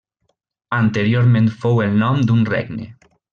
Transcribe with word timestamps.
Anteriorment 0.77 1.51
fou 1.65 1.83
el 1.85 2.01
nom 2.05 2.25
d'un 2.31 2.43
regne. 2.55 2.89